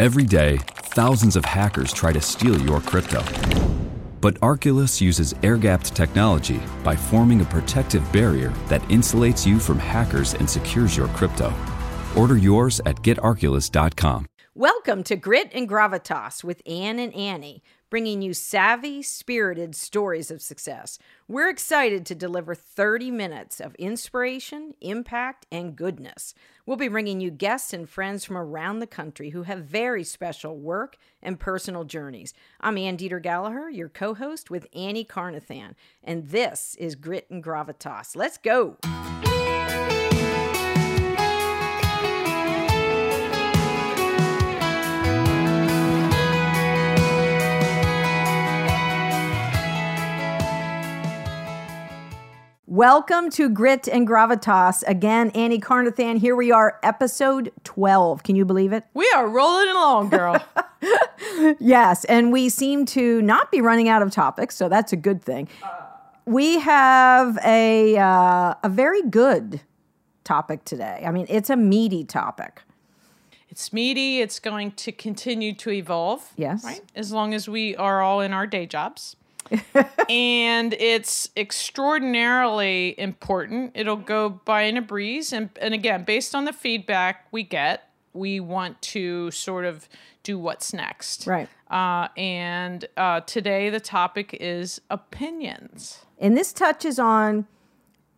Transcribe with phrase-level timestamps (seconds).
[0.00, 0.56] Every day,
[0.96, 3.22] thousands of hackers try to steal your crypto.
[4.22, 9.78] But Arculus uses air gapped technology by forming a protective barrier that insulates you from
[9.78, 11.52] hackers and secures your crypto.
[12.16, 14.24] Order yours at getarculus.com.
[14.54, 20.40] Welcome to Grit and Gravitas with Anne and Annie, bringing you savvy, spirited stories of
[20.40, 20.98] success.
[21.28, 26.32] We're excited to deliver 30 minutes of inspiration, impact, and goodness.
[26.64, 30.56] We'll be bringing you guests and friends from around the country who have very special
[30.56, 32.32] work and personal journeys.
[32.60, 37.42] I'm Ann Deeter Gallagher, your co host with Annie Carnathan, and this is Grit and
[37.42, 38.14] Gravitas.
[38.14, 38.76] Let's go.
[52.70, 54.84] Welcome to Grit and Gravitas.
[54.86, 56.18] Again, Annie Carnathan.
[56.18, 58.22] Here we are, episode 12.
[58.22, 58.84] Can you believe it?
[58.94, 60.40] We are rolling along, girl.
[61.58, 65.20] yes, and we seem to not be running out of topics, so that's a good
[65.20, 65.48] thing.
[66.26, 69.62] We have a uh, a very good
[70.22, 71.02] topic today.
[71.04, 72.62] I mean, it's a meaty topic.
[73.48, 74.20] it's meaty.
[74.20, 76.32] It's going to continue to evolve.
[76.36, 76.62] Yes.
[76.62, 76.82] Right?
[76.94, 79.16] As long as we are all in our day jobs.
[80.08, 83.72] and it's extraordinarily important.
[83.74, 85.32] It'll go by in a breeze.
[85.32, 89.88] And, and again, based on the feedback we get, we want to sort of
[90.22, 91.26] do what's next.
[91.26, 91.48] Right.
[91.70, 96.04] Uh, and uh, today the topic is opinions.
[96.18, 97.46] And this touches on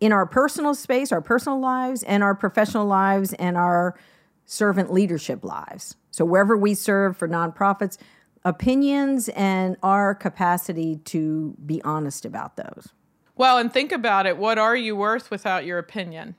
[0.01, 3.97] in our personal space, our personal lives, and our professional lives, and our
[4.45, 5.95] servant leadership lives.
[6.11, 7.99] So, wherever we serve for nonprofits,
[8.45, 12.89] opinions and our capacity to be honest about those.
[13.37, 14.37] Well, and think about it.
[14.37, 16.37] What are you worth without your opinion?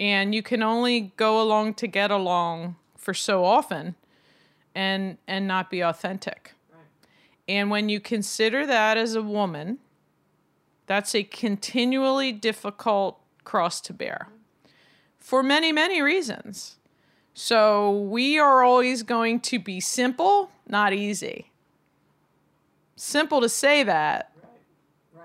[0.00, 3.96] And you can only go along to get along for so often
[4.74, 6.54] and and not be authentic.
[7.48, 9.78] And when you consider that as a woman,
[10.86, 14.28] that's a continually difficult cross to bear
[15.18, 16.77] for many, many reasons.
[17.40, 21.52] So we are always going to be simple, not easy.
[22.96, 24.32] Simple to say that,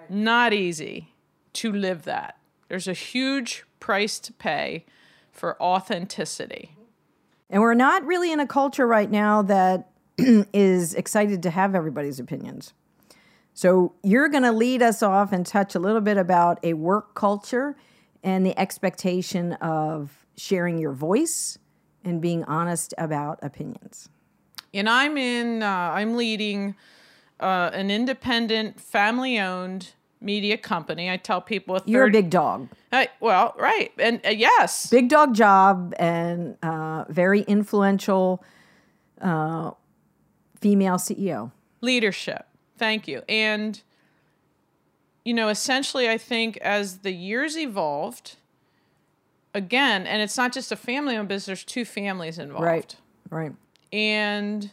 [0.09, 1.15] not easy
[1.53, 2.37] to live that.
[2.67, 4.85] There's a huge price to pay
[5.31, 6.77] for authenticity.
[7.49, 12.19] And we're not really in a culture right now that is excited to have everybody's
[12.19, 12.73] opinions.
[13.55, 17.15] So you're going to lead us off and touch a little bit about a work
[17.15, 17.75] culture
[18.21, 21.57] and the expectation of sharing your voice
[22.03, 24.09] and being honest about opinions.
[24.73, 26.75] And I'm in, uh, I'm leading
[27.39, 31.11] uh, an independent, family owned media company.
[31.11, 31.89] I tell people a third.
[31.89, 32.69] You're a big dog.
[32.91, 33.91] Hey, well, right.
[33.99, 34.89] And uh, yes.
[34.89, 38.43] Big dog job and uh, very influential
[39.21, 39.71] uh,
[40.59, 41.51] female CEO.
[41.81, 42.47] leadership.
[42.77, 43.21] Thank you.
[43.29, 43.81] And,
[45.23, 48.37] you know, essentially, I think as the years evolved,
[49.53, 52.65] again, and it's not just a family owned business, there's two families involved.
[52.65, 52.95] Right,
[53.29, 53.51] right.
[53.91, 54.71] And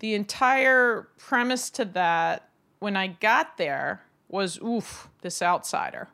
[0.00, 6.08] the entire premise to that, when I got there, was oof, this outsider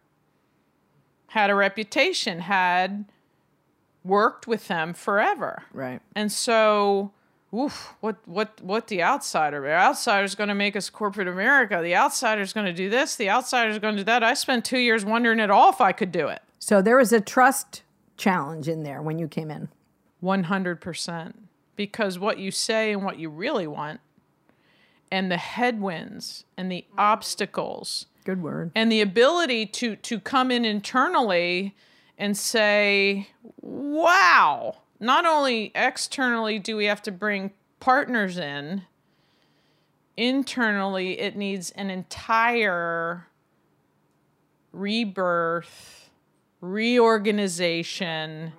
[1.29, 3.05] had a reputation, had
[4.05, 5.63] worked with them forever.
[5.73, 6.01] Right.
[6.15, 7.13] And so,
[7.55, 9.61] oof, what what what the outsider?
[9.61, 11.81] The outsider's going to make us corporate America.
[11.83, 13.17] The outsider's going to do this.
[13.17, 14.23] The outsider's going to do that.
[14.23, 16.43] I spent two years wondering at all if I could do it.
[16.59, 17.83] So there was a trust
[18.17, 19.69] challenge in there when you came in.
[20.21, 21.39] One hundred percent.
[21.77, 24.01] Because what you say and what you really want,
[25.13, 28.73] and the headwinds and the obstacles Good word.
[28.75, 31.75] and the ability to to come in internally
[32.19, 33.29] and say
[33.63, 38.83] wow not only externally do we have to bring partners in
[40.17, 43.29] internally it needs an entire
[44.73, 45.98] rebirth
[46.61, 48.53] reorganization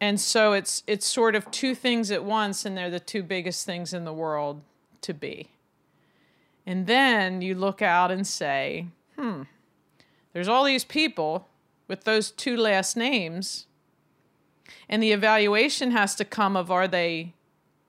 [0.00, 3.64] and so it's it's sort of two things at once and they're the two biggest
[3.66, 4.60] things in the world
[5.00, 5.48] to be
[6.66, 8.86] and then you look out and say,
[9.18, 9.42] hmm,
[10.32, 11.48] there's all these people
[11.88, 13.66] with those two last names.
[14.88, 17.34] And the evaluation has to come of are they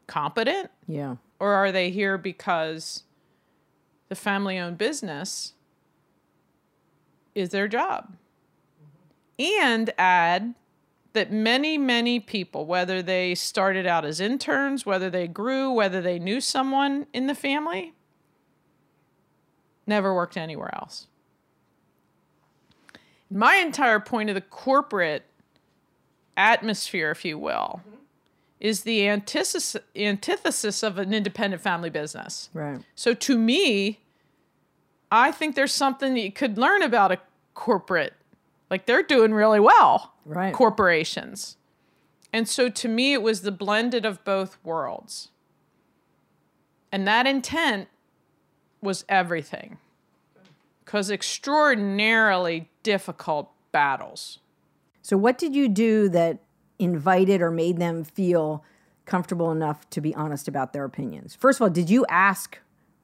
[0.08, 1.18] competent Yeah.
[1.40, 3.04] or are they here because
[4.10, 5.53] the family owned business
[7.36, 8.16] is their job?
[9.40, 10.54] And add
[11.14, 16.20] that many, many people, whether they started out as interns, whether they grew, whether they
[16.20, 17.94] knew someone in the family,
[19.86, 21.08] never worked anywhere else.
[23.30, 25.26] My entire point of the corporate
[26.38, 27.82] atmosphere, if you will,
[28.60, 32.50] is the antithesis, antithesis of an independent family business.
[32.54, 32.80] Right.
[32.96, 34.00] So to me,
[35.14, 37.20] I think there's something that you could learn about a
[37.54, 38.14] corporate.
[38.72, 40.14] Like they're doing really well.
[40.26, 40.52] Right.
[40.52, 41.56] Corporations.
[42.34, 45.30] And so to me, it was the blended of both worlds.
[46.92, 47.90] And that intent
[48.82, 49.78] was everything.
[50.84, 54.40] Because extraordinarily difficult battles.
[55.04, 56.40] So, what did you do that
[56.80, 58.64] invited or made them feel
[59.06, 61.36] comfortable enough to be honest about their opinions?
[61.36, 62.58] First of all, did you ask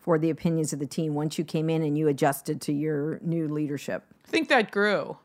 [0.10, 3.20] for the opinions of the team once you came in and you adjusted to your
[3.22, 4.04] new leadership?
[4.26, 5.18] I think that grew.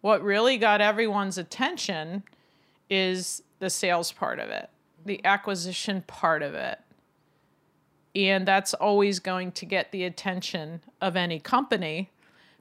[0.00, 2.24] What really got everyone's attention
[2.90, 4.68] is the sales part of it,
[5.06, 6.80] the acquisition part of it.
[8.16, 12.10] And that's always going to get the attention of any company.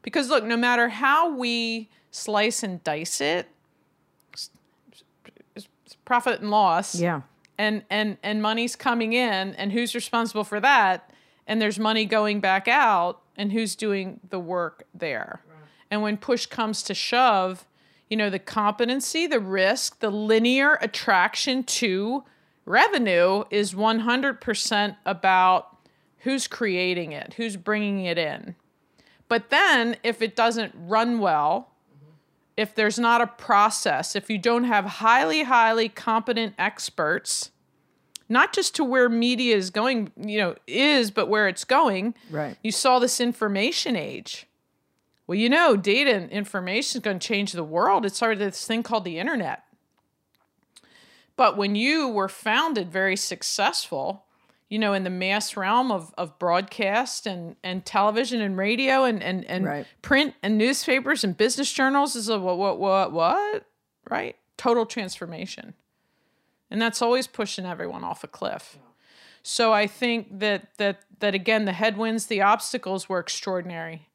[0.04, 3.48] Because look, no matter how we slice and dice it,
[5.56, 5.70] it's
[6.06, 6.94] profit and loss.
[6.94, 7.22] Yeah.
[7.58, 11.10] And and and money's coming in and who's responsible for that?
[11.48, 15.42] And there's money going back out and who's doing the work there.
[15.90, 17.68] And when push comes to shove,
[18.10, 22.24] you know, the competency, the risk, the linear attraction to
[22.66, 25.78] revenue is 100% about
[26.20, 28.56] who's creating it, who's bringing it in.
[29.28, 32.14] But then if it doesn't run well, mm-hmm.
[32.56, 37.52] if there's not a process, if you don't have highly, highly competent experts,
[38.30, 42.16] not just to where media is going, you know, is, but where it's going.
[42.30, 42.58] Right.
[42.64, 44.48] You saw this information age.
[45.28, 48.06] Well, you know, data and information is going to change the world.
[48.06, 49.64] It started this thing called the internet.
[51.36, 54.26] But when you were founded very successful,
[54.70, 59.24] you know, in the mass realm of, of broadcast and, and television and radio and,
[59.24, 59.88] and, and Right.
[60.02, 63.66] print and newspapers and business journals is a what, what, what, what?
[64.10, 64.36] Right?
[64.58, 65.74] Total transformation.
[66.74, 68.80] And that's always pushing everyone off a cliff.
[69.44, 74.10] So I think that that that again the headwinds, the obstacles were extraordinary.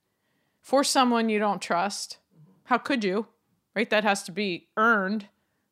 [0.61, 2.19] For someone you don't trust,
[2.65, 3.27] how could you?
[3.77, 3.89] Right?
[3.89, 5.27] That has to be earned.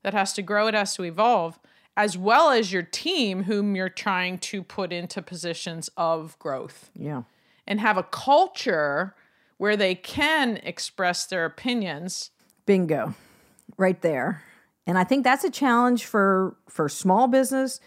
[0.05, 1.59] That has to grow, it has to evolve,
[1.97, 7.23] as well as your team whom you're trying to put into positions of growth Yeah.
[7.67, 9.17] and have a culture
[9.57, 12.31] where they can express their opinions.
[12.67, 13.15] Bingo.
[13.77, 14.45] Right there.
[14.87, 17.81] And I think that's a challenge for for small business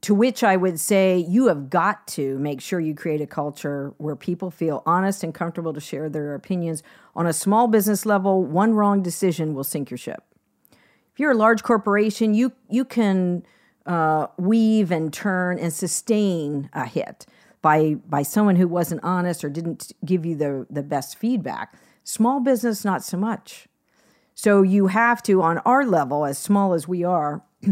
[0.00, 3.94] to which I would say you have got to make sure you create a culture
[3.98, 6.82] where people feel honest and comfortable to share their opinions.
[7.16, 10.22] On a small business level, one wrong decision will sink your ship.
[10.70, 13.44] If you're a large corporation, you you can
[13.86, 17.26] uh, weave and turn and sustain a hit
[17.60, 21.76] by by someone who wasn't honest or didn't give you the the best feedback.
[22.04, 23.68] Small business, not so much.
[24.38, 27.42] So you have to, on our level, as small as we are,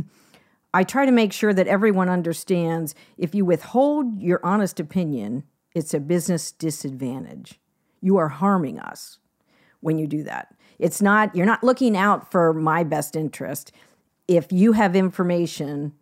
[0.74, 5.44] I try to make sure that everyone understands if you withhold your honest opinion,
[5.76, 7.60] it's a business disadvantage.
[8.00, 9.18] You are harming us
[9.78, 10.56] when you do that.
[10.80, 13.70] It's not, you're not looking out for my best interest.
[14.26, 15.92] If you have information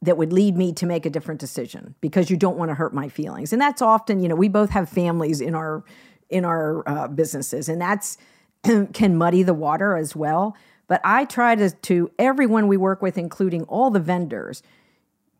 [0.00, 2.94] that would lead me to make a different decision because you don't want to hurt
[2.94, 3.52] my feelings.
[3.52, 5.84] And that's often, you know, we both have families in our
[6.30, 8.16] in our uh, businesses and that's
[8.92, 10.56] can muddy the water as well.
[10.86, 14.62] But I try to to everyone we work with including all the vendors,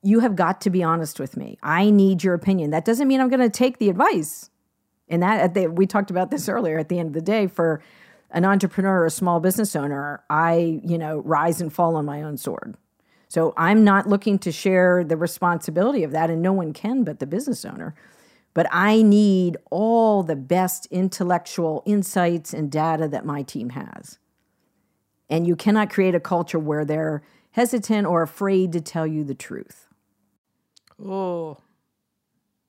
[0.02, 1.58] you have got to be honest with me.
[1.62, 2.70] I need your opinion.
[2.70, 4.50] That doesn't mean I'm going to take the advice.
[5.08, 7.46] And that at the, we talked about this earlier at the end of the day
[7.46, 7.82] for
[8.30, 12.22] an entrepreneur or a small business owner, I, you know, rise and fall on my
[12.22, 12.76] own sword.
[13.28, 17.18] So I'm not looking to share the responsibility of that, and no one can but
[17.18, 17.94] the business owner.
[18.54, 24.18] But I need all the best intellectual insights and data that my team has.
[25.28, 29.34] And you cannot create a culture where they're hesitant or afraid to tell you the
[29.34, 29.88] truth.
[31.04, 31.58] Oh,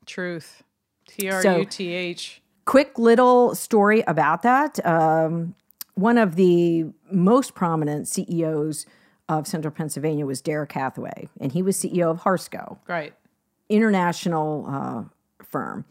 [0.05, 0.63] truth.
[1.07, 2.41] T R U T H.
[2.65, 4.83] quick little story about that.
[4.85, 5.53] Um,
[5.93, 8.85] one of the most prominent CEOs
[9.29, 13.13] of Central Pennsylvania was Derek Hathaway, and he was CEO of Harsco, Right.
[13.69, 15.03] international uh,
[15.55, 15.85] firm.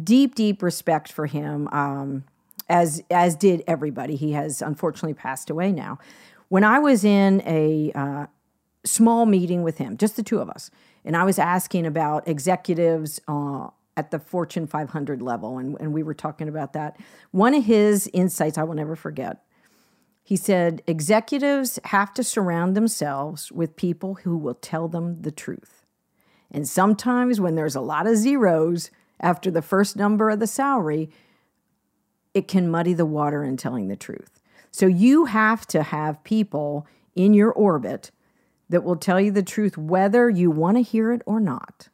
[0.00, 2.22] Deep, deep respect for him, um,
[2.68, 4.14] as as did everybody.
[4.14, 5.98] He has unfortunately passed away now.
[6.48, 8.26] When I was in a uh,
[8.84, 10.70] small meeting with him, just the two of us,
[11.04, 16.04] and I was asking about executives uh, at the Fortune 500 level, and, and we
[16.04, 16.96] were talking about that.
[17.32, 19.42] One of his insights I will never forget.
[20.22, 25.85] He said, executives have to surround themselves with people who will tell them the truth.
[26.50, 31.10] And sometimes when there's a lot of zeros after the first number of the salary,
[32.34, 34.40] it can muddy the water in telling the truth.
[34.70, 38.10] So you have to have people in your orbit
[38.68, 41.88] that will tell you the truth whether you want to hear it or not.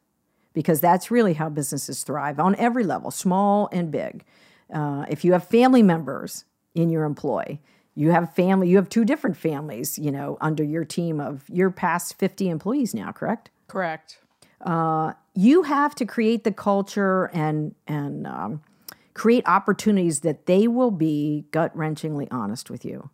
[0.53, 4.23] Because that's really how businesses thrive on every level, small and big.
[4.71, 6.45] Uh, if you have family members
[6.75, 7.59] in your employ,
[7.95, 11.71] you have family, you have two different families, you know, under your team of your
[11.71, 13.49] past 50 employees now, correct?
[13.67, 14.19] Correct.
[14.63, 18.61] Uh, you have to create the culture and, and, um,
[19.13, 23.09] create opportunities that they will be gut wrenchingly honest with you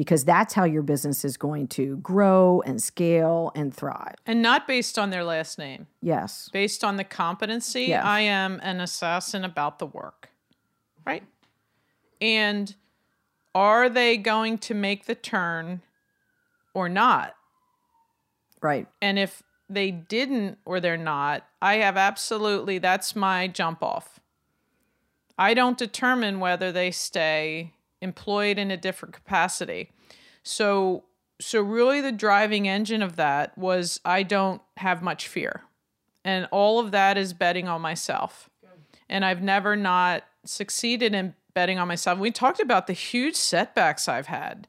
[0.00, 4.14] because that's how your business is going to grow and scale and thrive.
[4.26, 5.86] And not based on their last name.
[6.00, 6.48] Yes.
[6.52, 8.04] Based on the competency, Yes.
[8.04, 10.30] I am an assassin about the work.
[11.04, 11.22] Right?
[12.20, 12.74] And
[13.54, 15.82] are they going to make the turn
[16.72, 17.34] or not?
[18.62, 18.86] Right.
[19.02, 24.20] And if they didn't or they're not, I have absolutely, that's my jump off.
[25.38, 27.72] I don't determine whether they stay
[28.02, 29.92] employed in a different capacity.
[30.42, 31.04] So,
[31.40, 35.62] so really the driving engine of that was I don't have much fear.
[36.24, 38.50] And all of that is betting on myself.
[39.08, 42.18] And I've never not succeeded in betting on myself.
[42.18, 44.68] We talked about the huge setbacks I've had.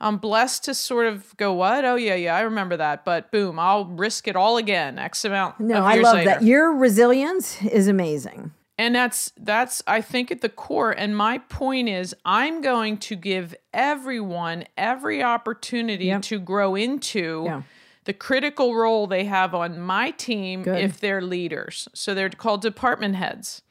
[0.00, 1.84] I'm blessed to sort of go, what?
[1.84, 3.04] Oh, yeah, yeah, I remember that.
[3.04, 5.58] But boom, I'll risk it all again, X amount.
[5.58, 6.30] No, I love later.
[6.30, 6.42] that.
[6.42, 8.52] Your resilience is amazing.
[8.80, 13.16] And that's that's I think at the core and my point is I'm going to
[13.16, 16.22] give everyone every opportunity Yep.
[16.22, 17.62] to grow into Yeah.
[18.04, 20.78] the critical role they have on my team Good.
[20.80, 21.88] if they're leaders.
[21.92, 23.62] So they're called department heads.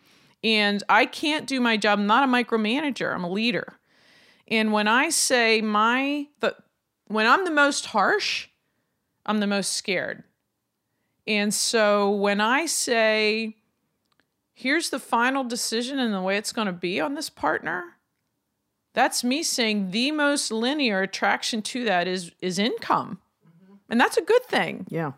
[0.43, 1.99] And I can't do my job.
[1.99, 3.13] I'm not a micromanager.
[3.15, 3.76] I'm a leader.
[4.47, 6.55] And when I say my the
[7.07, 8.47] when I'm the most harsh,
[9.25, 10.23] I'm the most scared.
[11.25, 13.57] And so when I say
[14.57, 17.83] here's the final decision and the way it's going to be on this partner
[18.93, 23.75] that's me saying the most linear attraction to that is is income mm-hmm.
[23.91, 25.11] and that's a good thing Yeah.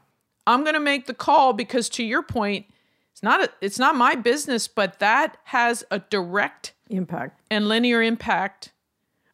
[0.45, 2.65] i'm going to make the call because to your point
[3.13, 7.39] it's not a, it's not my business but that has a direct Impact.
[7.49, 8.73] and linear impact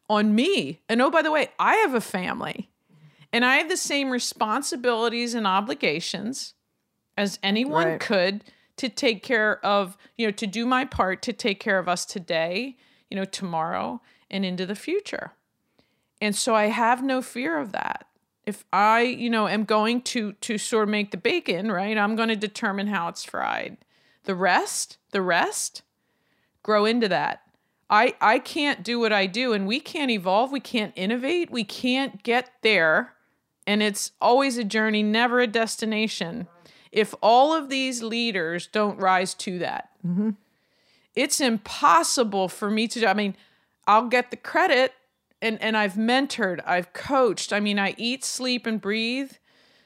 [0.08, 0.80] on me.
[0.88, 2.70] And oh, by the way, I have a family
[3.32, 6.54] and I have the same responsibilities and obligations
[7.16, 8.00] as anyone Right.
[8.00, 8.44] could
[8.76, 12.04] to take care of, you know, to do my part to take care of us
[12.04, 12.76] today,
[13.10, 15.32] you know, tomorrow and into the future.
[16.20, 18.06] And so I have no fear of that.
[18.44, 21.98] If I, you know, am going to to sort of make the bacon, right?
[21.98, 23.78] I'm going to determine how it's fried.
[24.24, 25.82] The rest, the rest,
[26.62, 27.42] grow into that.
[27.88, 31.64] I I can't do what I do and we can't evolve, we can't innovate, we
[31.64, 33.14] can't get there
[33.66, 36.46] and it's always a journey, never a destination.
[36.92, 39.90] If all of these leaders don't rise to that.
[40.06, 40.30] Mm-hmm.
[41.14, 43.36] It's impossible for me to I mean,
[43.86, 44.92] I'll get the credit
[45.40, 47.52] and and I've mentored, I've coached.
[47.52, 49.32] I mean, I eat, sleep and breathe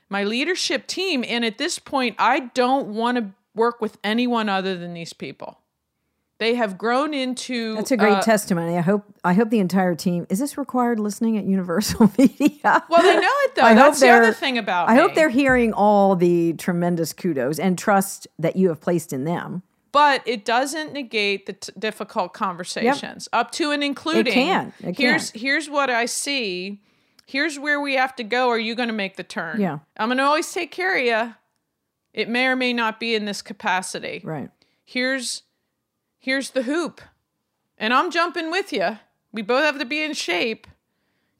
[0.09, 4.76] my leadership team and at this point I don't want to work with anyone other
[4.76, 5.59] than these people.
[6.40, 8.76] They have grown into That's a great uh, testimony.
[8.76, 12.82] I hope I hope the entire team is this required listening at Universal Media.
[12.88, 13.62] Well, they know it though.
[13.62, 17.78] I That's the other thing about I hope they're hearing all the tremendous kudos and
[17.78, 19.62] trust that you have placed in them.
[19.92, 24.32] but it doesn't negate the t- difficult conversations up to and including.
[24.32, 24.73] can.
[24.80, 25.40] It here's can.
[25.42, 26.80] here's what I see.
[27.26, 28.49] Here's where we have to go.
[28.49, 29.61] Are you going to make the turn?
[29.61, 29.80] Yeah.
[29.99, 31.35] I'm going to always take care of you.
[32.12, 34.20] It may or may not be in this capacity.
[34.25, 34.49] Right.
[34.85, 35.42] here's
[36.21, 37.00] here's the hoop.
[37.77, 38.99] And i'm jumping with you
[39.33, 40.67] we both have to be in shape.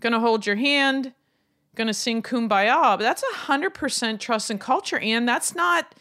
[0.01, 1.13] Gonna hold your hand.
[1.75, 2.97] Gonna sing kumbaya.
[2.99, 5.95] But that's a hundred percent trust and culture and that's not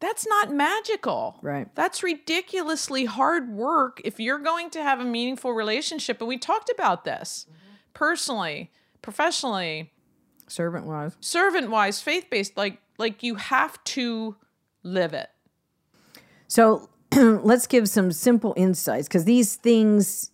[0.00, 1.38] that's not magical.
[1.42, 1.74] Right.
[1.74, 6.20] that's ridiculously hard work if you're going to have a meaningful relationship.
[6.20, 7.46] And we talked about this
[7.94, 8.70] personally
[9.02, 9.92] professionally.
[10.46, 11.14] Servant wise.
[11.20, 14.36] servant wise faith based like like you have to
[14.82, 15.28] live it.
[16.46, 20.30] So let's give some simple insights because these things,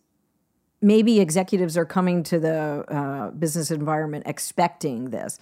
[0.81, 5.39] maybe executives are coming to the uh, business environment expecting this.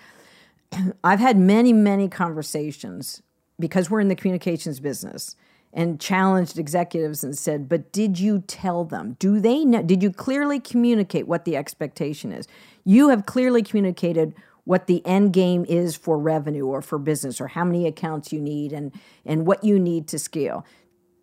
[1.04, 3.22] I've had many, many conversations
[3.58, 5.36] because we're in the communications business
[5.72, 9.16] and challenged executives and said, but did you tell them?
[9.18, 9.82] Do they know?
[9.82, 12.46] Did you clearly communicate what the expectation is?
[12.84, 14.34] You have clearly communicated
[14.64, 18.40] what the end game is for revenue or for business or how many accounts you
[18.40, 18.92] need and,
[19.24, 20.64] and what you need to scale.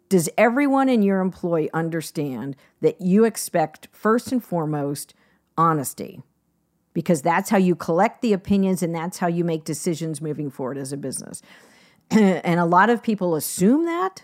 [0.10, 5.14] Does everyone in your employ understand that you expect, first and foremost,
[5.58, 6.24] honesty?
[6.94, 10.80] Because that's how you collect the opinions and that's how you make decisions moving forward
[10.80, 11.44] as a business.
[12.10, 14.24] and a lot of people assume that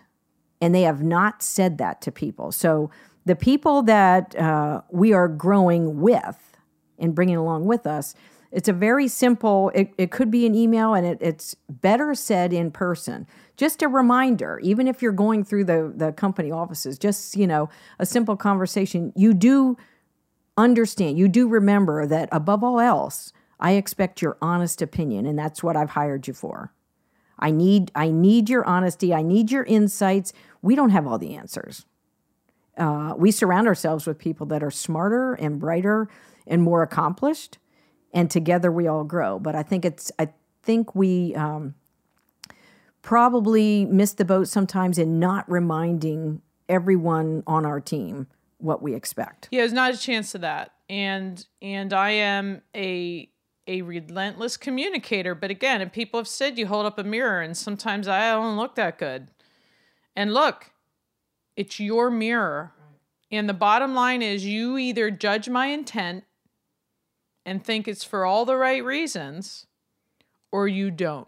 [0.60, 2.52] and they have not said that to people.
[2.52, 2.90] So
[3.26, 6.58] the people that uh, we are growing with
[6.98, 8.16] and bringing along with us
[8.52, 12.54] It's a very simple, it, it could be an email and it, it's better said
[12.54, 13.28] in person.
[13.58, 17.70] Just a reminder, even if you're going through the, the company offices, just, you know,
[18.00, 19.12] a simple conversation.
[19.16, 19.78] You do
[20.58, 25.64] understand, you do remember that above all else, I expect your honest opinion, and that's
[25.64, 26.74] what I've hired you for.
[27.40, 29.14] I need I need your honesty.
[29.14, 30.34] I need your insights.
[30.62, 31.86] We don't have all the answers.
[32.78, 36.10] Uh, we surround ourselves with people that are smarter and brighter
[36.48, 37.58] and more accomplished,
[38.16, 39.38] and together we all grow.
[39.38, 40.30] But I think it's I
[40.64, 41.76] think we um,
[43.04, 49.50] probably miss the boat sometimes in not reminding everyone on our team what we expect.
[49.52, 50.72] Yeah, there's not a chance of that.
[50.90, 53.30] And and I am a
[53.68, 55.36] a relentless communicator.
[55.36, 58.58] But again, and people have said you hold up a mirror, and sometimes I don't
[58.58, 59.28] look that good.
[60.16, 60.72] And look,
[61.58, 62.72] it's your mirror.
[63.32, 66.24] And the bottom line is you either judge my intent
[67.46, 69.68] and think it's for all the right reasons,
[70.52, 71.28] or you don't.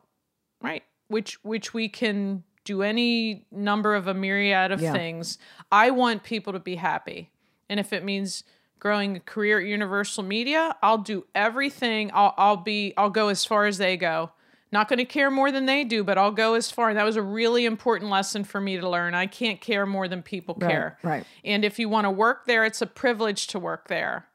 [0.62, 0.84] Right?
[1.08, 4.92] Which which we can do any number of a myriad of Yeah.
[4.92, 5.38] things.
[5.72, 7.32] I want people to be happy.
[7.70, 8.44] And if it means
[8.80, 12.12] growing a career at Universal Media, I'll do everything.
[12.14, 14.32] I'll I'll be I'll go as far as they go.
[14.70, 16.90] Not going to care more than they do, but I'll go as far.
[16.90, 19.14] And that was a really important lesson for me to learn.
[19.16, 20.98] I can't care more than people care.
[21.04, 21.26] right.
[21.46, 24.28] And if you want to work there, it's a privilege to work there.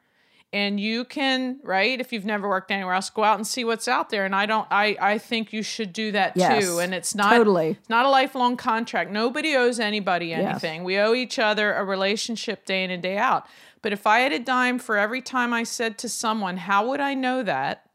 [0.54, 1.98] And you can, right?
[1.98, 4.26] If you've never worked anywhere else, go out and see what's out there.
[4.26, 6.78] And I don't I I think you should do that Yes, too.
[6.78, 7.70] And it's not totally.
[7.80, 9.10] it's not a lifelong contract.
[9.10, 10.84] Nobody owes anybody anything.
[10.84, 13.46] We owe each other a relationship day in and day out.
[13.80, 17.00] But if I had a dime for every time I said to someone, How would
[17.00, 17.86] I know that?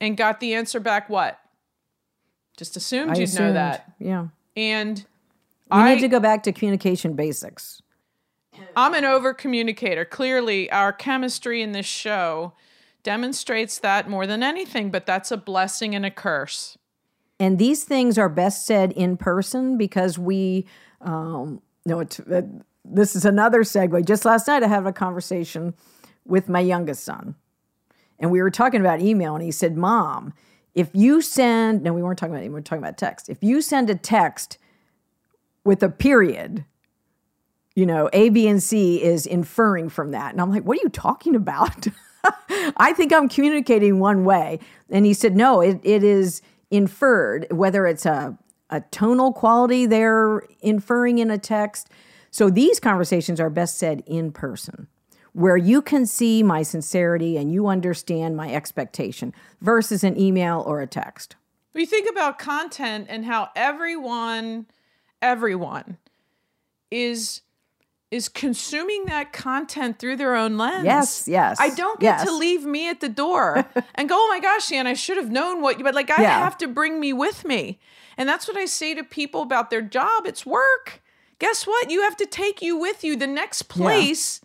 [0.00, 1.40] And got the answer back, what?
[2.58, 3.90] Just assumed I you'd know that.
[3.98, 4.28] Yeah.
[4.54, 4.98] And
[5.70, 7.80] We I, need to go back to communication basics.
[8.76, 10.04] I'm an over communicator.
[10.04, 12.52] Clearly, our chemistry in this show
[13.02, 16.76] demonstrates that more than anything, but that's a blessing and a curse.
[17.38, 20.66] And these things are best said in person because we,
[21.00, 22.42] um, no, it's, uh,
[22.84, 24.04] this is another segue.
[24.06, 25.74] Just last night, I had a conversation
[26.24, 27.34] with my youngest son,
[28.18, 30.32] and we were talking about email, and he said, Mom,
[30.74, 33.28] if you send, no, we weren't talking about email, we were talking about text.
[33.28, 34.58] If you send a text
[35.64, 36.64] with a period,
[37.76, 40.32] you know, A, B, and C is inferring from that.
[40.32, 41.86] And I'm like, what are you talking about?
[42.78, 44.58] I think I'm communicating one way.
[44.90, 48.36] And he said, no, it, it is inferred, whether it's a,
[48.70, 51.90] a tonal quality they're inferring in a text.
[52.30, 54.88] So these conversations are best said in person,
[55.34, 60.80] where you can see my sincerity and you understand my expectation versus an email or
[60.80, 61.36] a text.
[61.74, 64.66] We think about content and how everyone,
[65.20, 65.98] everyone
[66.90, 67.42] is
[68.10, 70.84] is consuming that content through their own lens.
[70.84, 74.40] Yes, yes, I don't get to leave me at the door and go, oh my
[74.40, 76.38] gosh, Ann, I should have known what you, but like I Yeah.
[76.38, 77.78] have to bring me with me.
[78.16, 80.24] And that's what I say to people about their job.
[80.26, 81.02] It's work.
[81.38, 81.90] Guess what?
[81.90, 83.16] You have to take you with you.
[83.16, 84.40] The next place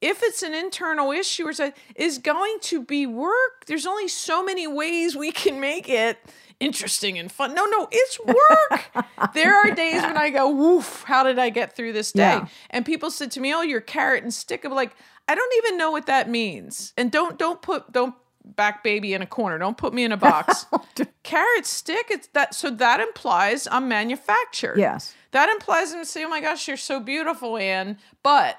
[0.00, 3.66] if it's an internal issue or something, is going to be work.
[3.66, 6.18] There's only so many ways we can make it
[6.60, 7.54] interesting and fun.
[7.54, 9.06] No, no, it's work.
[9.34, 12.22] there are days when I go, woof, how did I get through this day?
[12.22, 12.46] Yeah.
[12.70, 14.64] And people said to me, Oh, you're carrot and stick.
[14.64, 14.94] I'm like,
[15.26, 16.92] I don't even know what that means.
[16.96, 19.58] And don't don't put don't back baby in a corner.
[19.58, 20.66] Don't put me in a box.
[21.22, 24.78] carrot stick, it's that so that implies I'm manufactured.
[24.78, 25.14] Yes.
[25.32, 27.98] That implies them to say, Oh my gosh, you're so beautiful, Anne.
[28.22, 28.58] But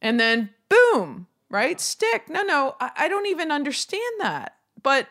[0.00, 1.80] and then boom, right?
[1.80, 2.28] Stick.
[2.28, 4.56] No, no, I, I don't even understand that.
[4.82, 5.08] But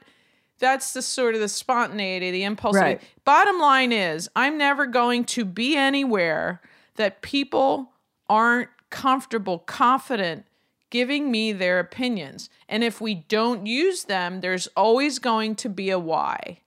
[0.59, 2.75] that's the sort of the spontaneity, the impulse.
[2.75, 3.01] Right.
[3.23, 6.61] Bottom line is, I'm never going to be anywhere
[6.95, 7.91] that people
[8.29, 10.45] aren't comfortable, confident
[10.89, 12.49] giving me their opinions.
[12.69, 16.59] And if we don't use them, there's always going to be a why.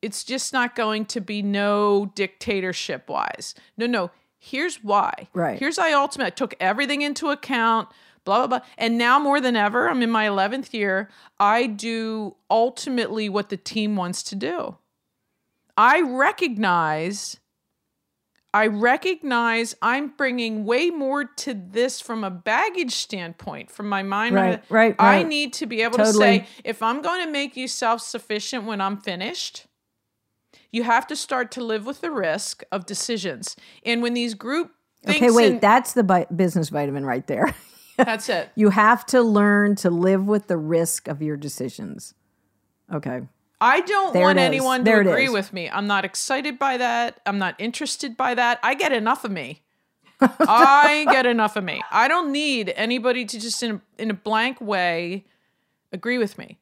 [0.00, 3.54] It's just not going to be no dictatorship wise.
[3.76, 4.10] No, no.
[4.38, 5.28] Here's why.
[5.32, 5.58] Right.
[5.58, 7.88] Here's I ultimately I took everything into account.
[8.24, 8.66] Blah blah blah.
[8.78, 11.10] And now more than ever, I'm in my 11th year.
[11.38, 14.76] I do ultimately what the team wants to do.
[15.76, 17.38] I recognize.
[18.54, 24.36] I recognize I'm bringing way more to this from a baggage standpoint, from my mind.
[24.36, 27.66] Right, right, I need to be able to say, if I'm going to make you
[27.66, 29.66] self sufficient when I'm finished,
[30.70, 33.56] you have to start to live with the risk of decisions.
[33.84, 34.70] And when these group
[35.06, 37.52] Okay, wait, and- that's the bi- business vitamin right there.
[37.96, 38.50] that's it.
[38.54, 42.14] you have to learn to live with the risk of your decisions.
[42.92, 43.22] Okay.
[43.60, 45.30] I don't There want anyone to There it agree is.
[45.32, 45.70] with me.
[45.70, 47.20] I'm not excited by that.
[47.24, 48.58] I'm not interested by that.
[48.62, 49.62] I get enough of me.
[50.20, 51.82] I get enough of me.
[51.90, 55.24] I don't need anybody to just in a, in a blank way
[55.92, 56.58] Agree with me.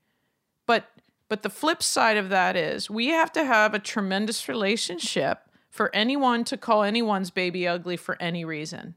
[0.66, 0.90] But
[1.30, 5.90] but the flip side of that is we have to have a tremendous relationship for
[5.96, 8.94] anyone to call anyone's baby ugly for any reason.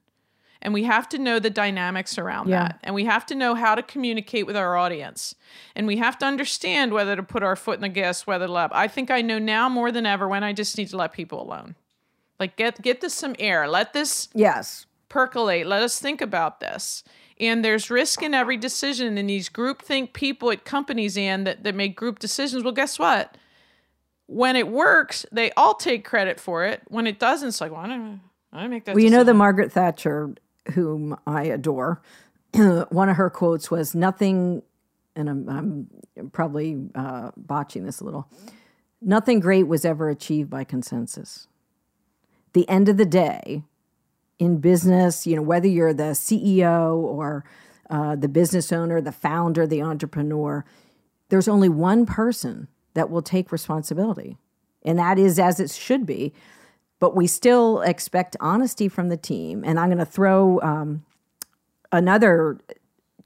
[0.66, 2.64] And we have to know the dynamics around Yeah.
[2.70, 2.80] that.
[2.84, 5.36] And we have to know how to communicate with our audience.
[5.76, 8.52] And we have to understand whether to put our foot in the gas, whether to
[8.52, 8.76] let.
[8.76, 11.40] I think I know now more than ever when I just need to let people
[11.40, 11.76] alone.
[12.40, 13.68] Like get get this some air.
[13.68, 14.88] Let this Yes.
[15.08, 15.68] percolate.
[15.68, 17.04] Let us think about this.
[17.40, 19.20] And there's risk in every decision.
[19.20, 22.64] And these groupthink people at companies and that, that make group decisions.
[22.64, 23.38] Well, guess what?
[24.26, 26.82] When it works, they all take credit for it.
[26.88, 28.96] When it doesn't, it's like, well, I don't, I make that.
[28.96, 29.36] Well, you know the.
[29.36, 30.34] Margaret Thatcher,
[30.74, 32.02] whom I adore.
[32.54, 34.64] one of her quotes was, "Nothing,"
[35.16, 38.28] and I'm, I'm probably uh, botching this a little.
[39.02, 41.48] Nothing great was ever achieved by consensus.
[42.54, 43.64] The end of the day,
[44.40, 47.46] in business, you know, whether you're the CEO or
[47.90, 50.66] uh, the business owner, the founder, the entrepreneur,
[51.30, 54.38] there's only one person that will take responsibility,
[54.84, 56.34] and that is as it should be
[57.06, 59.64] but we still expect honesty from the team.
[59.64, 61.06] And I'm going to throw um,
[61.92, 62.58] another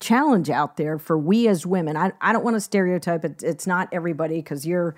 [0.01, 1.95] challenge out there for we as women.
[1.95, 3.41] I, I don't want to stereotype it.
[3.41, 4.95] It's not everybody because you're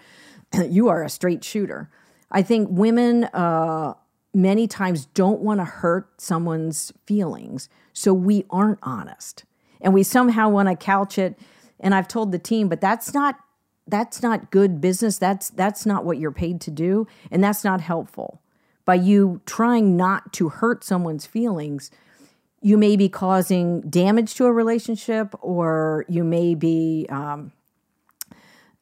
[0.68, 1.92] you are a straight shooter.
[2.32, 3.94] I think women uh,
[4.34, 9.46] many times don't want to hurt someone's feelings, so we aren't honest,
[9.80, 11.38] and we somehow want to couch it.
[11.80, 13.36] And I've told the team, but that's not
[13.88, 15.20] that's not good business.
[15.20, 18.41] That's that's not what you're paid to do, and that's not helpful.
[18.86, 21.92] By you trying not to hurt someone's feelings,
[22.62, 27.52] you may be causing damage to a relationship, or you may be um,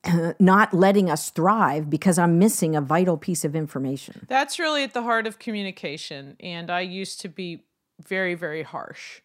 [0.40, 4.26] not letting us thrive because I'm missing a vital piece of information.
[4.28, 6.36] That's really at the heart of communication.
[6.40, 7.64] And I used to be
[8.06, 9.22] very, very harsh,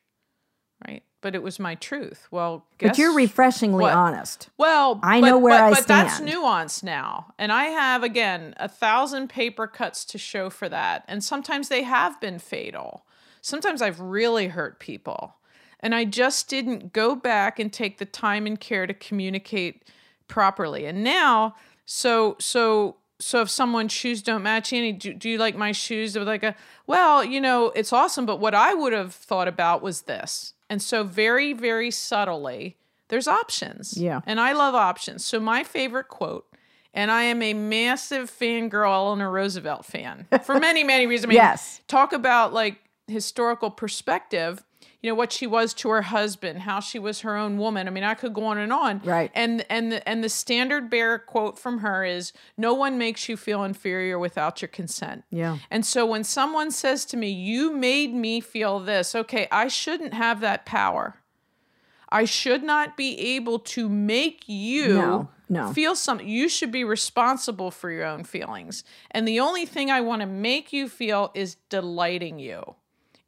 [0.87, 1.03] right?
[1.25, 2.29] But it was my truth.
[2.31, 3.95] Well, guess But you're refreshingly what?
[3.95, 4.51] honest.
[4.59, 8.53] Well, I but- know where but, I but that's nuance now, and I have again
[8.59, 13.07] a thousand paper cuts to show for that, and sometimes they have been fatal.
[13.41, 15.37] Sometimes I've really hurt people,
[15.81, 19.83] and I just didn't go back and take the time and care to communicate
[20.29, 20.85] properly.
[20.85, 21.55] And now,
[21.87, 26.13] so so so if someone's shoes don't match any, do, do you like my shoes?
[26.13, 26.55] They're like a
[26.87, 30.53] well, you know, it's awesome, but what I would have thought about was this.
[30.75, 33.97] And so very very subtly, there's options.
[33.97, 34.23] Yeah.
[34.27, 35.25] And I love options.
[35.25, 36.47] So my favorite quote,
[36.93, 41.27] and I am a massive fangirl Eleanor Roosevelt fan for many, many reasons.
[41.27, 41.81] I mean, Yes.
[41.87, 44.65] talk about like historical perspective,
[45.05, 47.87] you know, what she was to her husband, how she was her own woman.
[47.87, 49.03] I mean, I could go on and on.
[49.05, 49.31] Right.
[49.35, 53.37] And and the and the standard bearer quote from her is no one makes you
[53.37, 55.25] feel inferior without your consent.
[55.29, 55.59] Yeah.
[55.71, 60.15] And so when someone says to me, You made me feel this, okay, I shouldn't
[60.15, 61.17] have that power.
[62.09, 65.73] I should not be able to make you No, no.
[65.75, 66.27] feel something.
[66.27, 68.85] You should be responsible for your own feelings.
[69.11, 72.77] And the only thing I want to make you feel is delighting you,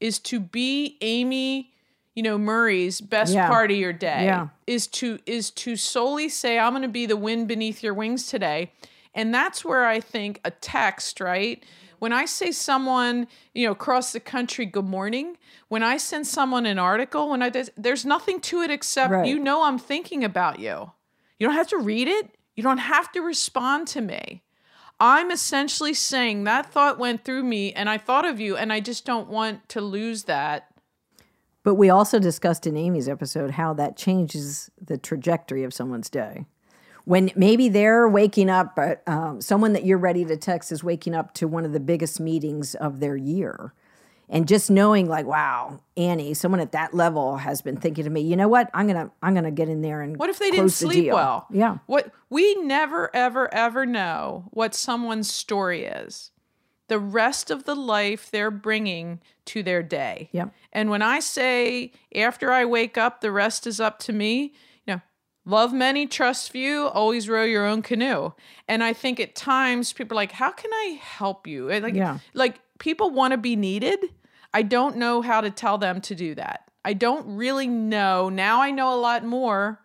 [0.00, 1.72] is to be Amy,
[2.14, 3.48] you know, Murray's best Yeah.
[3.48, 4.24] part of your day.
[4.24, 4.48] Yeah.
[4.66, 8.72] Is to is to solely say, I'm gonna be the wind beneath your wings today.
[9.14, 11.64] And that's where I think a text, right?
[11.98, 15.38] When I say someone, you know, across the country, good morning.
[15.68, 19.26] When I send someone an article, when I did, there's nothing to it except Right.
[19.26, 20.92] you know I'm thinking about you.
[21.38, 22.36] You don't have to read it.
[22.54, 24.42] You don't have to respond to me.
[24.98, 28.80] I'm essentially saying that thought went through me and I thought of you and I
[28.80, 30.68] just don't want to lose that.
[31.62, 36.46] But we also discussed in Amy's episode how that changes the trajectory of someone's day.
[37.04, 41.14] When maybe they're waking up, but um, someone that you're ready to text is waking
[41.14, 43.74] up to one of the biggest meetings of their year.
[44.28, 48.22] And just knowing, like, wow, Annie, someone at that level has been thinking to me.
[48.22, 48.68] You know what?
[48.74, 51.12] I'm gonna, I'm gonna get in there and What if they didn't close the sleep
[51.12, 51.46] well?
[51.50, 56.32] Yeah, What we never ever ever know what someone's story is.
[56.88, 60.28] The rest of the life they're bringing to their day.
[60.32, 60.52] Yep.
[60.72, 64.54] And when I say after I wake up the rest is up to me,
[65.46, 68.32] love many, trust few, always row your own canoe.
[68.68, 71.94] And I think at times people are like, "How can I help you?" And Like
[71.94, 72.18] Yeah.
[72.34, 74.12] like people want to be needed.
[74.52, 76.68] I don't know how to tell them to do that.
[76.84, 78.28] I don't really know.
[78.28, 79.80] Now I know a lot more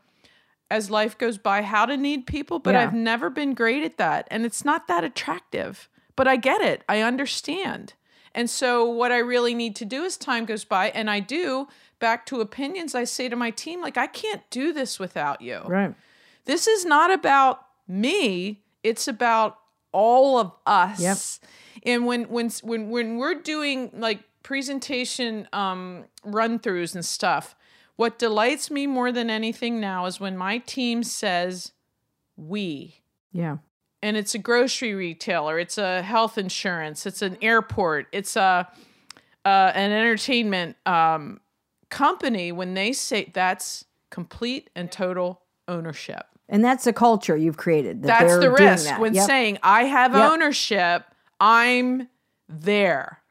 [0.70, 2.82] as life goes by how to need people, but Yeah.
[2.82, 4.28] I've never been great at that.
[4.32, 5.88] And it's not that attractive.
[6.16, 6.84] But I get it.
[6.90, 7.94] I understand.
[8.34, 11.68] And so what I really need to do as time goes by, and I do,
[12.02, 15.62] back to opinions, I say to my team, like, I can't do this without you
[15.66, 15.96] right.
[16.46, 19.58] this is not about me it's about
[19.94, 21.18] all of us Yep.
[21.86, 27.56] and when when when when we're doing like presentation um run throughs and stuff
[27.98, 31.74] What delights me more than anything now is when my team says
[32.36, 33.02] we.
[33.32, 33.58] Yeah.
[34.02, 38.68] And it's a grocery retailer, it's a health insurance, it's an airport, it's a
[39.46, 41.40] uh, an entertainment um,
[41.92, 42.52] company.
[42.52, 46.26] When they say that's complete and total ownership.
[46.50, 48.02] And that's a culture you've created.
[48.04, 49.00] that That's the risk that.
[49.00, 49.28] when Yep.
[49.28, 50.32] saying I have Yep.
[50.32, 51.06] ownership.
[51.40, 52.10] I'm
[52.50, 53.22] there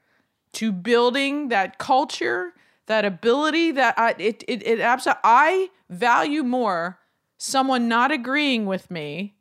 [0.55, 2.55] to building that culture,
[2.87, 3.73] that ability.
[3.73, 6.99] That I it it, it absolutely I value more
[7.37, 9.35] someone not agreeing with me,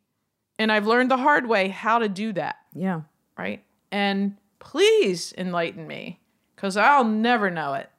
[0.58, 2.58] and I've learned the hard way how to do that.
[2.73, 3.01] Yeah.
[3.38, 6.19] Right, and please enlighten me
[6.55, 7.89] because I'll never know it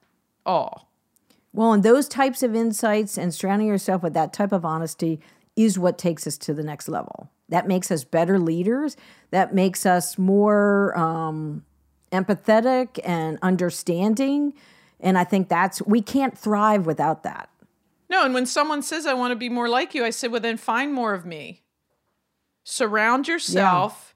[0.44, 0.89] all.
[1.52, 5.20] Well, and those types of insights and surrounding yourself with that type of honesty
[5.56, 7.30] is what takes us to the next level.
[7.48, 8.96] That makes us better leaders.
[9.30, 11.64] That makes us more um,
[12.12, 14.54] empathetic and understanding.
[15.00, 17.48] And I think that's, we can't thrive without that.
[18.08, 20.40] No, and when someone says, I want to be more like you, I say, well,
[20.40, 21.62] then find more of me.
[22.64, 24.14] Surround yourself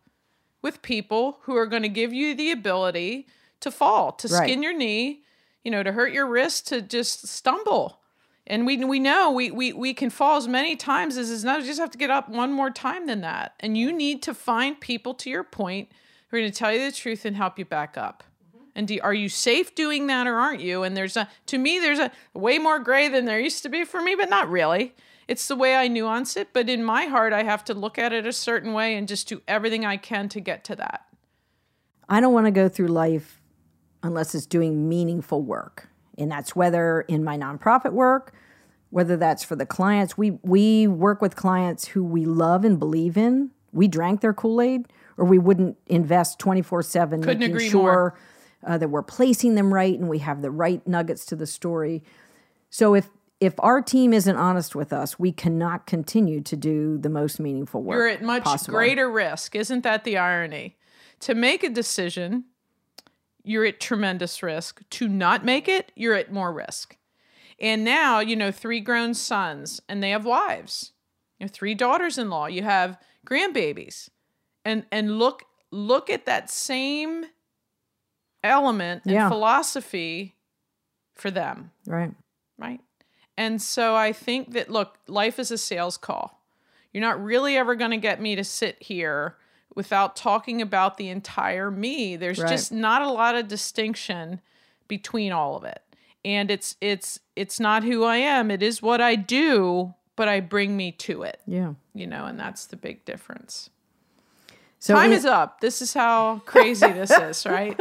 [0.62, 3.26] with people who are going to give you the ability
[3.60, 4.44] to fall, to Right.
[4.48, 5.22] skin your knee,
[5.64, 8.00] you know, to hurt your wrist, to just stumble.
[8.46, 11.60] And we we know we we we can fall as many times as is not.
[11.60, 13.54] You just have to get up one more time than that.
[13.60, 15.88] And you need to find people, to your point,
[16.28, 18.22] who are going to tell you the truth and help you back up.
[18.54, 18.64] Mm-hmm.
[18.74, 20.82] And do, are you safe doing that or aren't you?
[20.82, 23.84] And there's a, to me, there's a way more gray than there used to be
[23.84, 24.94] for me, but not really.
[25.26, 26.48] It's the way I nuance it.
[26.52, 29.26] But in my heart, I have to look at it a certain way and just
[29.26, 31.06] do everything I can to get to that.
[32.10, 33.40] I don't want to go through life
[34.04, 35.88] unless it's doing meaningful work.
[36.16, 38.32] And that's whether in my nonprofit work,
[38.90, 40.16] whether that's for the clients.
[40.16, 43.50] We we work with clients who we love and believe in.
[43.72, 44.86] We drank their Kool-Aid
[45.16, 48.16] or we wouldn't invest 24/7 Couldn't making agree sure
[48.64, 52.04] uh, that we're placing them right and we have the right nuggets to the story.
[52.70, 53.08] So if
[53.40, 57.82] if our team isn't honest with us, we cannot continue to do the most meaningful
[57.82, 57.96] work.
[57.96, 58.78] You're at much possible.
[58.78, 59.56] greater risk.
[59.56, 60.76] Isn't that the irony?
[61.20, 62.44] To make a decision,
[63.44, 64.82] you're at tremendous risk.
[64.90, 66.96] To not make it, you're at more risk.
[67.60, 70.92] And now, you know, three grown sons and they have wives.
[71.38, 74.08] You know, three daughters-in-law, you have grandbabies.
[74.64, 77.26] And and look look at that same
[78.42, 79.28] element and Yeah.
[79.28, 80.36] philosophy
[81.14, 82.12] for them Right.
[82.58, 82.80] right?
[83.36, 86.40] And so I think that look, life is a sales call.
[86.92, 89.36] You're not really ever going to get me to sit here
[89.74, 92.16] without talking about the entire me.
[92.16, 92.48] There's Right.
[92.48, 94.40] just not a lot of distinction
[94.88, 95.82] between all of it.
[96.24, 98.50] And it's it's it's not who I am.
[98.50, 101.74] It is what I do, but I bring me to it, Yeah.
[101.94, 103.68] you know, and that's the big difference.
[104.78, 105.60] So Time in- is up.
[105.60, 107.78] This is how crazy this is, right?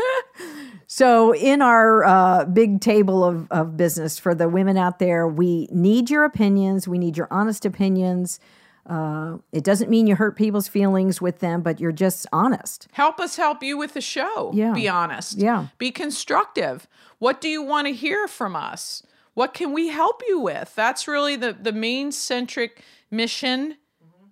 [0.88, 5.67] So, in our uh, big table of, of business for the women out there, we
[5.71, 6.88] need your opinions.
[6.88, 8.39] We need your honest opinions.
[8.86, 12.88] Uh, it doesn't mean you hurt people's feelings with them, but you're just honest.
[12.91, 14.52] help us help you with the show.
[14.54, 14.74] Yeah.
[14.74, 15.38] Be honest.
[15.38, 15.67] Yeah.
[15.78, 16.88] Be constructive.
[17.19, 19.04] What do you want to hear from us?
[19.34, 20.74] What can we help you with?
[20.76, 23.78] That's really the, the main centric mission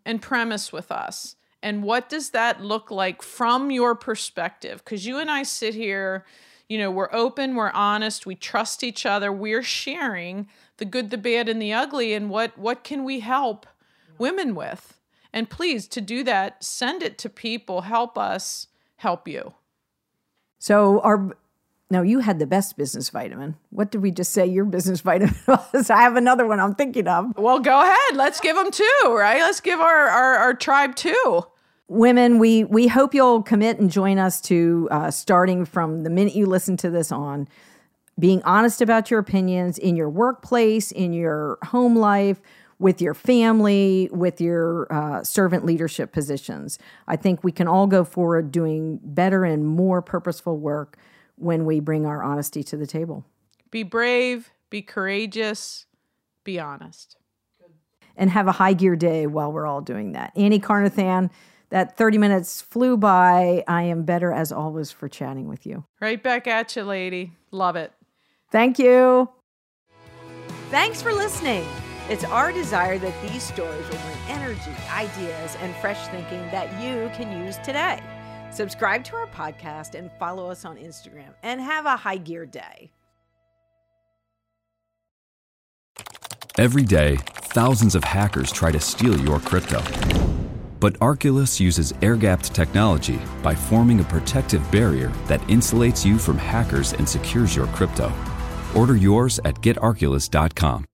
[0.05, 1.35] and premise with us.
[1.63, 4.83] And what does that look like from your perspective?
[4.83, 6.25] Because you and I sit here,
[6.67, 11.17] you know, we're open, we're honest, we trust each other, we're sharing the good, the
[11.17, 13.67] bad, and the ugly, and what what can we help
[14.21, 14.97] women with?
[15.33, 17.81] And please, to do that, send it to people.
[17.81, 19.53] Help us help you.
[20.59, 21.35] So, our
[21.89, 23.57] now you had the best business vitamin.
[23.69, 25.89] What did we just say your business vitamin was?
[25.89, 27.37] I have another one I'm thinking of.
[27.37, 28.15] Well, go ahead.
[28.15, 29.39] Let's give them two, right?
[29.41, 31.43] Let's give our, our, our tribe two.
[31.89, 36.33] women we we hope you'll commit and join us to uh, starting from the minute
[36.33, 37.47] you listen to this on
[38.17, 42.39] being honest about your opinions in your workplace in your home life
[42.81, 48.03] with your family with your uh, servant leadership positions i think we can all go
[48.03, 50.97] forward doing better and more purposeful work
[51.35, 53.23] when we bring our honesty to the table
[53.71, 55.85] Be brave, be courageous,
[56.43, 57.17] be honest.
[58.17, 60.31] and have a high gear day while we're all doing that.
[60.35, 61.31] Annie Carnathan,
[61.69, 63.63] that 30 minutes flew by.
[63.67, 65.85] I am better as always for chatting with you.
[66.01, 67.31] Right back at you, lady.
[67.51, 67.93] Love it.
[68.51, 69.29] Thank you.
[70.69, 71.65] Thanks for listening.
[72.11, 77.09] It's our desire that these stories will bring energy, ideas, and fresh thinking that you
[77.13, 78.01] can use today.
[78.51, 82.91] Subscribe to our podcast and follow us on Instagram and have a high gear day.
[86.57, 87.15] Every day,
[87.53, 89.81] thousands of hackers try to steal your crypto.
[90.81, 96.37] But Arculus uses air gapped technology by forming a protective barrier that insulates you from
[96.37, 98.11] hackers and secures your crypto.
[98.75, 100.87] Order yours at getarculus.com.